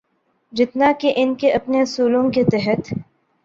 جتنا 0.53 0.91
کہ 0.99 1.13
ان 1.15 1.35
کے 1.35 1.51
اپنے 1.51 1.81
اصولوں 1.81 2.29
کے 2.31 2.43
تحت۔ 2.43 2.93